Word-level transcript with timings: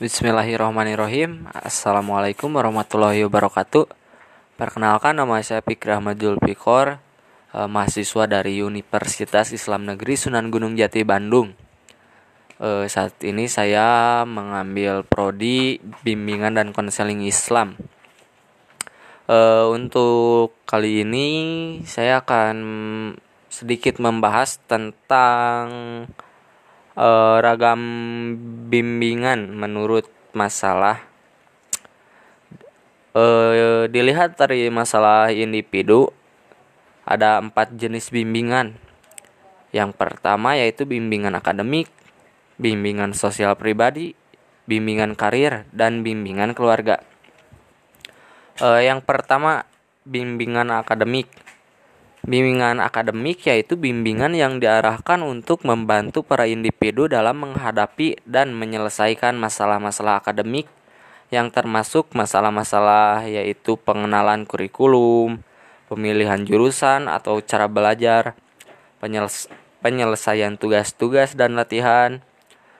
Bismillahirrahmanirrahim. 0.00 1.52
Assalamualaikum 1.52 2.48
warahmatullahi 2.56 3.28
wabarakatuh. 3.28 3.92
Perkenalkan 4.56 5.20
nama 5.20 5.36
saya 5.44 5.60
Fikri 5.60 5.92
Ahmad 5.92 6.16
Julfikor 6.16 6.96
eh, 7.52 7.68
Mahasiswa 7.68 8.24
dari 8.24 8.64
Universitas 8.64 9.52
Islam 9.52 9.84
Negeri 9.84 10.16
Sunan 10.16 10.48
Gunung 10.48 10.80
Jati 10.80 11.04
Bandung. 11.04 11.52
Eh, 12.56 12.88
Saat 12.88 13.20
ini 13.20 13.52
saya 13.52 14.24
mengambil 14.24 15.04
prodi 15.04 15.76
bimbingan 16.00 16.56
dan 16.56 16.72
konseling 16.72 17.28
Islam. 17.28 17.76
Eh, 19.28 19.64
Untuk 19.68 20.56
kali 20.64 21.04
ini 21.04 21.28
saya 21.84 22.24
akan 22.24 22.56
sedikit 23.52 24.00
membahas 24.00 24.56
tentang 24.64 25.68
uh, 26.96 27.38
ragam 27.40 27.80
bimbingan 28.68 29.52
menurut 29.52 30.08
masalah 30.32 31.04
uh, 33.16 33.86
dilihat 33.88 34.36
dari 34.36 34.68
masalah 34.72 35.32
individu 35.32 36.12
ada 37.02 37.42
empat 37.42 37.74
jenis 37.74 38.08
bimbingan. 38.14 38.78
Yang 39.72 39.96
pertama 39.96 40.54
yaitu 40.56 40.84
bimbingan 40.84 41.32
akademik 41.32 41.88
bimbingan 42.60 43.16
sosial 43.16 43.56
pribadi 43.56 44.12
bimbingan 44.68 45.16
karir 45.18 45.66
dan 45.72 46.04
bimbingan 46.04 46.52
keluarga. 46.52 47.02
Uh, 48.60 48.84
yang 48.84 49.00
pertama 49.00 49.64
bimbingan 50.04 50.70
akademik 50.70 51.26
Bimbingan 52.22 52.78
akademik 52.78 53.42
yaitu 53.50 53.74
bimbingan 53.74 54.38
yang 54.38 54.62
diarahkan 54.62 55.26
untuk 55.26 55.66
membantu 55.66 56.22
para 56.22 56.46
individu 56.46 57.10
dalam 57.10 57.42
menghadapi 57.42 58.22
dan 58.22 58.54
menyelesaikan 58.54 59.34
masalah-masalah 59.34 60.22
akademik 60.22 60.70
yang 61.34 61.50
termasuk 61.50 62.14
masalah-masalah 62.14 63.26
yaitu 63.26 63.74
pengenalan 63.74 64.46
kurikulum, 64.46 65.42
pemilihan 65.90 66.46
jurusan 66.46 67.10
atau 67.10 67.42
cara 67.42 67.66
belajar, 67.66 68.38
penyeles 69.02 69.50
penyelesaian 69.82 70.54
tugas-tugas 70.54 71.34
dan 71.34 71.58
latihan, 71.58 72.22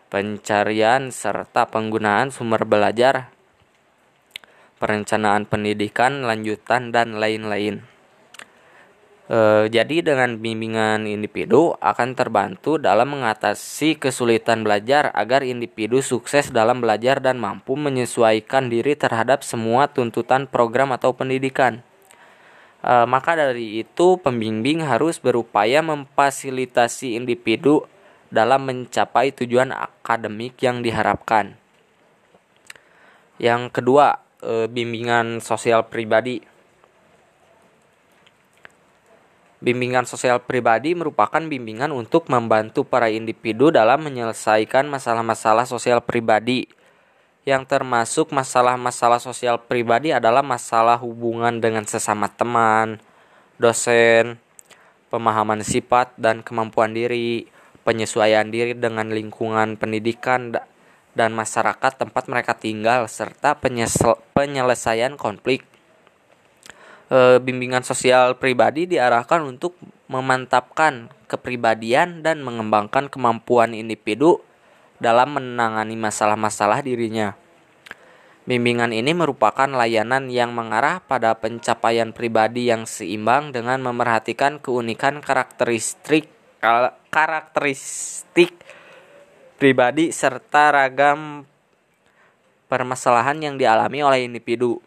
pencarian 0.06 1.10
serta 1.10 1.66
penggunaan 1.66 2.30
sumber 2.30 2.62
belajar, 2.62 3.34
perencanaan 4.78 5.50
pendidikan 5.50 6.22
lanjutan 6.22 6.94
dan 6.94 7.18
lain-lain. 7.18 7.91
E, 9.32 9.72
jadi 9.72 10.04
dengan 10.04 10.36
bimbingan 10.36 11.08
individu 11.08 11.72
akan 11.80 12.12
terbantu 12.12 12.76
dalam 12.76 13.16
mengatasi 13.16 13.96
kesulitan 13.96 14.60
belajar 14.60 15.08
agar 15.16 15.40
individu 15.40 16.04
sukses 16.04 16.52
dalam 16.52 16.84
belajar 16.84 17.16
dan 17.16 17.40
mampu 17.40 17.72
menyesuaikan 17.72 18.68
diri 18.68 18.92
terhadap 18.92 19.40
semua 19.40 19.88
tuntutan 19.88 20.44
program 20.44 20.92
atau 20.92 21.16
pendidikan. 21.16 21.80
E, 22.84 22.92
maka 23.08 23.32
dari 23.32 23.80
itu 23.80 24.20
pembimbing 24.20 24.84
harus 24.84 25.16
berupaya 25.16 25.80
memfasilitasi 25.80 27.16
individu 27.16 27.88
dalam 28.28 28.68
mencapai 28.68 29.32
tujuan 29.32 29.72
akademik 29.72 30.60
yang 30.60 30.84
diharapkan. 30.84 31.56
Yang 33.40 33.80
kedua, 33.80 34.20
e, 34.44 34.68
bimbingan 34.68 35.40
sosial 35.40 35.88
pribadi 35.88 36.51
Bimbingan 39.62 40.10
sosial 40.10 40.42
pribadi 40.42 40.90
merupakan 40.90 41.38
bimbingan 41.38 41.94
untuk 41.94 42.26
membantu 42.26 42.82
para 42.82 43.06
individu 43.06 43.70
dalam 43.70 44.02
menyelesaikan 44.02 44.90
masalah-masalah 44.90 45.70
sosial 45.70 46.02
pribadi. 46.02 46.66
Yang 47.46 47.70
termasuk 47.70 48.34
masalah-masalah 48.34 49.22
sosial 49.22 49.62
pribadi 49.62 50.10
adalah 50.10 50.42
masalah 50.42 50.98
hubungan 50.98 51.62
dengan 51.62 51.86
sesama 51.86 52.26
teman, 52.26 52.98
dosen, 53.54 54.42
pemahaman 55.14 55.62
sifat 55.62 56.10
dan 56.18 56.42
kemampuan 56.42 56.90
diri, 56.90 57.46
penyesuaian 57.86 58.50
diri 58.50 58.74
dengan 58.74 59.14
lingkungan 59.14 59.78
pendidikan 59.78 60.58
dan 61.14 61.30
masyarakat 61.38 62.02
tempat 62.02 62.26
mereka 62.26 62.58
tinggal, 62.58 63.06
serta 63.06 63.54
penyelesaian 64.34 65.14
konflik 65.14 65.62
e, 67.12 67.36
bimbingan 67.44 67.84
sosial 67.84 68.40
pribadi 68.40 68.88
diarahkan 68.88 69.44
untuk 69.44 69.76
memantapkan 70.08 71.12
kepribadian 71.28 72.24
dan 72.24 72.40
mengembangkan 72.40 73.12
kemampuan 73.12 73.76
individu 73.76 74.40
dalam 74.96 75.36
menangani 75.36 76.00
masalah-masalah 76.00 76.80
dirinya. 76.80 77.36
Bimbingan 78.42 78.90
ini 78.90 79.14
merupakan 79.14 79.70
layanan 79.70 80.26
yang 80.26 80.50
mengarah 80.50 80.98
pada 80.98 81.38
pencapaian 81.38 82.10
pribadi 82.10 82.66
yang 82.66 82.90
seimbang 82.90 83.54
dengan 83.54 83.78
memerhatikan 83.86 84.58
keunikan 84.58 85.22
karakteristik 85.22 86.26
karakteristik 87.10 88.54
pribadi 89.58 90.10
serta 90.10 90.74
ragam 90.74 91.46
permasalahan 92.66 93.38
yang 93.38 93.54
dialami 93.58 94.02
oleh 94.02 94.26
individu. 94.26 94.82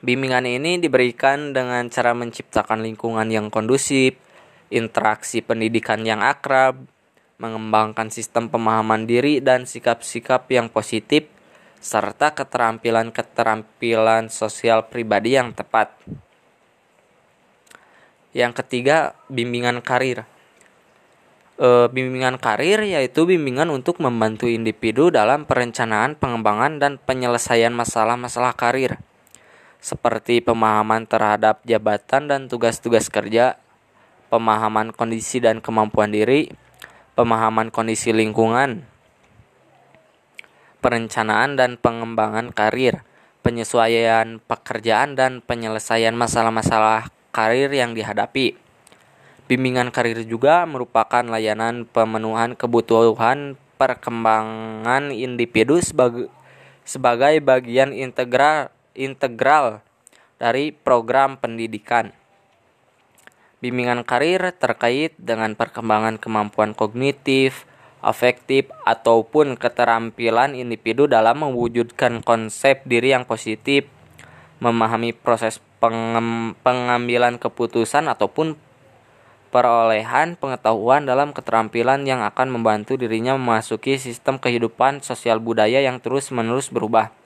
Bimbingan 0.00 0.48
ini 0.48 0.80
diberikan 0.80 1.52
dengan 1.52 1.84
cara 1.92 2.16
menciptakan 2.16 2.80
lingkungan 2.80 3.28
yang 3.28 3.52
kondusif, 3.52 4.16
interaksi 4.72 5.44
pendidikan 5.44 6.00
yang 6.08 6.24
akrab, 6.24 6.88
mengembangkan 7.36 8.08
sistem 8.08 8.48
pemahaman 8.48 9.04
diri 9.04 9.44
dan 9.44 9.68
sikap-sikap 9.68 10.48
yang 10.48 10.72
positif, 10.72 11.28
serta 11.84 12.32
keterampilan-keterampilan 12.32 14.32
sosial 14.32 14.88
pribadi 14.88 15.36
yang 15.36 15.52
tepat. 15.52 15.92
Yang 18.32 18.64
ketiga, 18.64 19.12
bimbingan 19.28 19.84
karir. 19.84 20.24
E, 21.60 21.92
bimbingan 21.92 22.40
karir 22.40 22.88
yaitu 22.88 23.28
bimbingan 23.28 23.68
untuk 23.68 24.00
membantu 24.00 24.48
individu 24.48 25.12
dalam 25.12 25.44
perencanaan, 25.44 26.16
pengembangan, 26.16 26.80
dan 26.80 26.96
penyelesaian 26.96 27.76
masalah-masalah 27.76 28.56
karir 28.56 28.96
seperti 29.80 30.44
pemahaman 30.44 31.08
terhadap 31.08 31.64
jabatan 31.64 32.28
dan 32.28 32.40
tugas-tugas 32.46 33.08
kerja, 33.08 33.56
pemahaman 34.28 34.92
kondisi 34.92 35.40
dan 35.40 35.64
kemampuan 35.64 36.12
diri, 36.12 36.52
pemahaman 37.16 37.72
kondisi 37.72 38.12
lingkungan, 38.12 38.84
perencanaan 40.84 41.56
dan 41.56 41.80
pengembangan 41.80 42.52
karir, 42.52 43.04
penyesuaian 43.40 44.40
pekerjaan 44.44 45.16
dan 45.16 45.40
penyelesaian 45.40 46.12
masalah-masalah 46.12 47.08
karir 47.32 47.72
yang 47.72 47.96
dihadapi. 47.96 48.56
Bimbingan 49.48 49.90
karir 49.90 50.22
juga 50.28 50.62
merupakan 50.62 51.26
layanan 51.26 51.82
pemenuhan 51.88 52.54
kebutuhan 52.54 53.58
perkembangan 53.80 55.10
individu 55.10 55.80
sebagai 56.86 57.34
bagian 57.42 57.90
integral 57.90 58.70
integral 59.00 59.80
dari 60.36 60.76
program 60.76 61.40
pendidikan. 61.40 62.12
Bimbingan 63.60 64.04
karir 64.04 64.52
terkait 64.56 65.16
dengan 65.20 65.56
perkembangan 65.56 66.16
kemampuan 66.16 66.72
kognitif, 66.72 67.68
afektif, 68.00 68.68
ataupun 68.88 69.56
keterampilan 69.56 70.56
individu 70.56 71.04
dalam 71.04 71.44
mewujudkan 71.44 72.24
konsep 72.24 72.80
diri 72.88 73.12
yang 73.12 73.28
positif, 73.28 73.84
memahami 74.64 75.12
proses 75.12 75.60
pengambilan 76.64 77.36
keputusan 77.36 78.08
ataupun 78.08 78.56
perolehan 79.52 80.40
pengetahuan 80.40 81.04
dalam 81.04 81.36
keterampilan 81.36 82.06
yang 82.08 82.24
akan 82.24 82.48
membantu 82.54 82.96
dirinya 82.96 83.34
memasuki 83.34 83.98
sistem 84.00 84.40
kehidupan 84.40 85.04
sosial 85.04 85.36
budaya 85.36 85.84
yang 85.84 85.98
terus-menerus 85.98 86.72
berubah. 86.72 87.19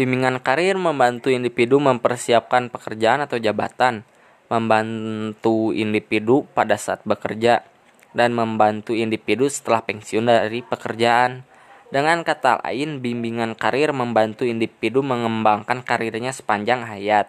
Bimbingan 0.00 0.40
karir 0.40 0.80
membantu 0.80 1.28
individu 1.28 1.76
mempersiapkan 1.76 2.72
pekerjaan 2.72 3.20
atau 3.20 3.36
jabatan, 3.36 4.00
membantu 4.48 5.76
individu 5.76 6.48
pada 6.56 6.80
saat 6.80 7.04
bekerja, 7.04 7.68
dan 8.16 8.32
membantu 8.32 8.96
individu 8.96 9.44
setelah 9.52 9.84
pensiun 9.84 10.24
dari 10.24 10.64
pekerjaan. 10.64 11.44
Dengan 11.92 12.24
kata 12.24 12.64
lain, 12.64 13.04
bimbingan 13.04 13.52
karir 13.52 13.92
membantu 13.92 14.48
individu 14.48 15.04
mengembangkan 15.04 15.84
karirnya 15.84 16.32
sepanjang 16.32 16.80
hayat. 16.80 17.28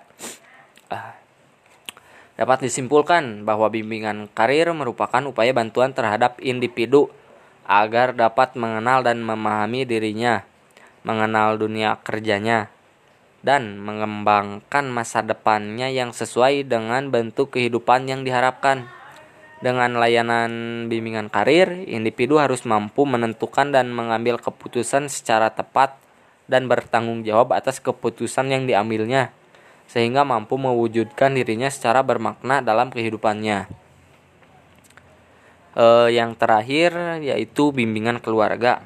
Ah. 0.87 1.19
Dapat 2.39 2.71
disimpulkan 2.71 3.43
bahwa 3.43 3.67
bimbingan 3.67 4.31
karir 4.31 4.71
merupakan 4.71 5.19
upaya 5.27 5.51
bantuan 5.51 5.91
terhadap 5.91 6.39
individu 6.39 7.11
agar 7.67 8.15
dapat 8.15 8.55
mengenal 8.55 9.03
dan 9.03 9.19
memahami 9.19 9.83
dirinya 9.83 10.47
mengenal 11.01 11.57
dunia 11.57 11.97
kerjanya, 12.01 12.69
dan 13.41 13.81
mengembangkan 13.81 14.85
masa 14.93 15.25
depannya 15.25 15.89
yang 15.89 16.13
sesuai 16.13 16.69
dengan 16.69 17.09
bentuk 17.09 17.57
kehidupan 17.57 18.05
yang 18.05 18.21
diharapkan. 18.21 18.89
Dengan 19.61 19.93
layanan 20.01 20.85
bimbingan 20.89 21.29
karir, 21.29 21.85
individu 21.85 22.41
harus 22.41 22.65
mampu 22.65 23.05
menentukan 23.05 23.69
dan 23.69 23.93
mengambil 23.93 24.41
keputusan 24.41 25.05
secara 25.05 25.53
tepat 25.53 26.01
dan 26.49 26.65
bertanggung 26.65 27.21
jawab 27.21 27.53
atas 27.53 27.77
keputusan 27.77 28.49
yang 28.49 28.65
diambilnya, 28.65 29.29
sehingga 29.85 30.25
mampu 30.25 30.57
mewujudkan 30.57 31.37
dirinya 31.37 31.69
secara 31.69 32.01
bermakna 32.01 32.65
dalam 32.65 32.89
kehidupannya. 32.89 33.69
E, 35.77 35.85
yang 36.11 36.33
terakhir 36.33 37.21
yaitu 37.21 37.69
bimbingan 37.69 38.17
keluarga. 38.17 38.81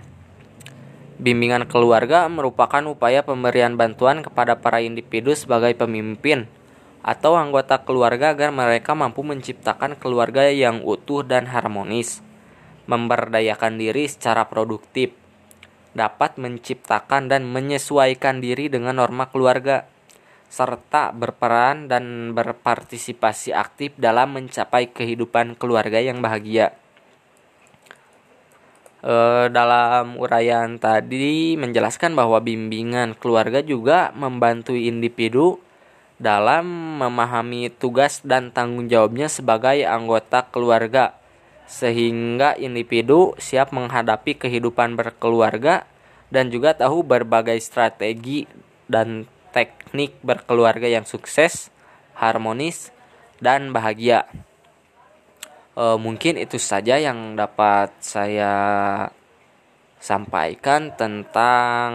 Bimbingan 1.16 1.72
keluarga 1.72 2.28
merupakan 2.28 2.84
upaya 2.92 3.24
pemberian 3.24 3.80
bantuan 3.80 4.20
kepada 4.20 4.60
para 4.60 4.84
individu 4.84 5.32
sebagai 5.32 5.72
pemimpin 5.72 6.52
atau 7.00 7.40
anggota 7.40 7.80
keluarga 7.88 8.36
agar 8.36 8.52
mereka 8.52 8.92
mampu 8.98 9.24
menciptakan 9.24 9.96
keluarga 9.96 10.52
yang 10.52 10.84
utuh 10.84 11.24
dan 11.24 11.48
harmonis, 11.48 12.20
memberdayakan 12.90 13.80
diri 13.80 14.12
secara 14.12 14.52
produktif, 14.52 15.16
dapat 15.96 16.36
menciptakan 16.36 17.32
dan 17.32 17.48
menyesuaikan 17.48 18.44
diri 18.44 18.68
dengan 18.68 19.00
norma 19.00 19.32
keluarga, 19.32 19.88
serta 20.52 21.16
berperan 21.16 21.88
dan 21.88 22.36
berpartisipasi 22.36 23.56
aktif 23.56 23.96
dalam 23.96 24.36
mencapai 24.36 24.92
kehidupan 24.92 25.56
keluarga 25.56 26.04
yang 26.04 26.20
bahagia. 26.20 26.76
E, 29.06 29.16
dalam 29.54 30.18
uraian 30.18 30.82
tadi 30.82 31.54
menjelaskan 31.62 32.18
bahwa 32.18 32.42
bimbingan 32.42 33.14
keluarga 33.14 33.62
juga 33.62 34.10
membantu 34.18 34.74
individu 34.74 35.62
dalam 36.18 36.66
memahami 36.98 37.70
tugas 37.70 38.26
dan 38.26 38.50
tanggung 38.50 38.90
jawabnya 38.90 39.30
sebagai 39.30 39.86
anggota 39.86 40.50
keluarga, 40.50 41.14
sehingga 41.70 42.58
individu 42.58 43.38
siap 43.38 43.70
menghadapi 43.70 44.42
kehidupan 44.42 44.98
berkeluarga 44.98 45.86
dan 46.34 46.50
juga 46.50 46.74
tahu 46.74 47.06
berbagai 47.06 47.62
strategi 47.62 48.50
dan 48.90 49.30
teknik 49.54 50.18
berkeluarga 50.26 50.90
yang 50.90 51.06
sukses, 51.06 51.70
harmonis, 52.18 52.90
dan 53.38 53.70
bahagia. 53.70 54.26
E, 55.76 55.84
mungkin 56.00 56.40
itu 56.40 56.56
saja 56.56 56.96
yang 56.96 57.36
dapat 57.36 57.92
saya 58.00 58.56
sampaikan 60.00 60.96
tentang 60.96 61.92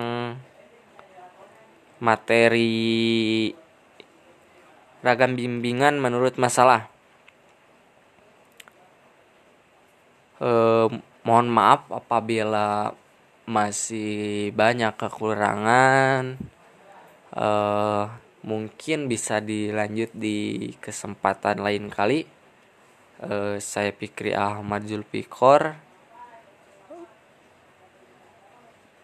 materi 2.01 3.53
ragam 5.05 5.37
bimbingan 5.37 5.97
menurut 6.01 6.37
masalah. 6.37 6.89
Eh, 10.41 10.89
mohon 11.25 11.49
maaf 11.53 11.85
apabila 11.93 12.97
masih 13.45 14.49
banyak 14.57 14.97
kekurangan. 14.97 16.41
Eh, 17.37 18.05
mungkin 18.41 18.99
bisa 19.13 19.45
dilanjut 19.45 20.11
di 20.17 20.73
kesempatan 20.81 21.61
lain 21.61 21.93
kali. 21.93 22.40
Eh, 23.21 23.61
saya 23.61 23.93
Fikri 23.93 24.33
Ahmad 24.33 24.89
Zulfikor 24.89 25.77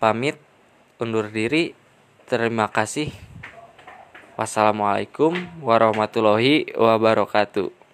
pamit 0.00 0.40
undur 0.96 1.28
diri. 1.28 1.76
Terima 2.24 2.64
kasih. 2.72 3.12
Wassalamualaikum 4.40 5.36
warahmatullahi 5.60 6.72
wabarakatuh. 6.72 7.85